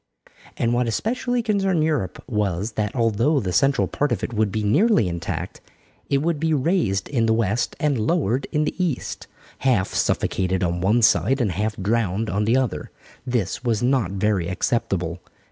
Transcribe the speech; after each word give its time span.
And 0.57 0.73
what 0.73 0.87
especially 0.87 1.43
concerned 1.43 1.83
Europe 1.83 2.23
was, 2.27 2.71
that 2.71 2.95
although 2.95 3.39
the 3.39 3.53
central 3.53 3.87
part 3.87 4.11
of 4.11 4.23
it 4.23 4.33
would 4.33 4.51
be 4.51 4.63
nearly 4.63 5.07
intact, 5.07 5.61
it 6.09 6.23
would 6.23 6.39
be 6.39 6.55
raised 6.55 7.07
in 7.07 7.27
the 7.27 7.35
west 7.35 7.75
and 7.79 7.99
lowered 7.99 8.47
in 8.51 8.63
the 8.63 8.73
east, 8.83 9.27
half 9.59 9.89
suffocated 9.93 10.63
on 10.63 10.81
one 10.81 11.03
side 11.03 11.39
and 11.39 11.51
half 11.51 11.75
drowned 11.77 12.31
on 12.31 12.45
the 12.45 12.57
other. 12.57 12.89
This 13.27 13.63
was 13.63 13.83
not 13.83 14.13
very 14.13 14.47
acceptable. 14.47 15.19